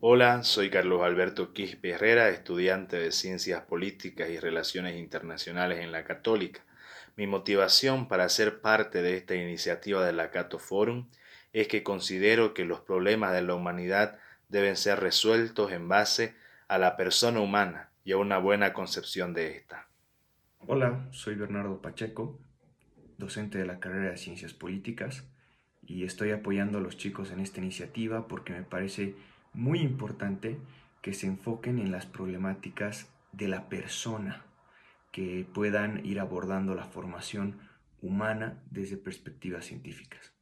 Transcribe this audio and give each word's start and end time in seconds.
Hola, 0.00 0.42
soy 0.42 0.68
Carlos 0.68 1.00
Alberto 1.02 1.54
Quispe 1.54 1.92
Herrera, 1.92 2.28
estudiante 2.28 2.98
de 2.98 3.12
Ciencias 3.12 3.62
Políticas 3.62 4.28
y 4.28 4.38
Relaciones 4.38 4.94
Internacionales 4.96 5.80
en 5.80 5.90
la 5.90 6.04
Católica. 6.04 6.60
Mi 7.16 7.26
motivación 7.26 8.06
para 8.06 8.28
ser 8.28 8.60
parte 8.60 9.00
de 9.00 9.16
esta 9.16 9.34
iniciativa 9.34 10.04
de 10.04 10.12
la 10.12 10.30
Cato 10.30 10.58
Forum 10.58 11.08
es 11.54 11.66
que 11.66 11.82
considero 11.82 12.52
que 12.52 12.66
los 12.66 12.80
problemas 12.80 13.32
de 13.32 13.40
la 13.40 13.54
humanidad 13.54 14.18
deben 14.50 14.76
ser 14.76 15.00
resueltos 15.00 15.72
en 15.72 15.88
base 15.88 16.34
a 16.68 16.76
la 16.76 16.98
persona 16.98 17.40
humana 17.40 17.88
y 18.04 18.12
a 18.12 18.18
una 18.18 18.36
buena 18.36 18.74
concepción 18.74 19.32
de 19.32 19.56
ésta. 19.56 19.88
Hola, 20.66 21.08
soy 21.10 21.36
Bernardo 21.36 21.80
Pacheco, 21.80 22.38
docente 23.16 23.56
de 23.56 23.64
la 23.64 23.80
carrera 23.80 24.10
de 24.10 24.18
Ciencias 24.18 24.52
Políticas, 24.52 25.24
y 25.86 26.04
estoy 26.04 26.32
apoyando 26.32 26.76
a 26.76 26.80
los 26.82 26.98
chicos 26.98 27.30
en 27.30 27.40
esta 27.40 27.60
iniciativa 27.60 28.28
porque 28.28 28.52
me 28.52 28.62
parece 28.62 29.14
muy 29.56 29.80
importante 29.80 30.58
que 31.02 31.14
se 31.14 31.26
enfoquen 31.26 31.78
en 31.78 31.90
las 31.90 32.06
problemáticas 32.06 33.08
de 33.32 33.48
la 33.48 33.68
persona, 33.68 34.44
que 35.10 35.46
puedan 35.52 36.04
ir 36.04 36.20
abordando 36.20 36.74
la 36.74 36.84
formación 36.84 37.58
humana 38.02 38.62
desde 38.70 38.96
perspectivas 38.96 39.64
científicas. 39.64 40.35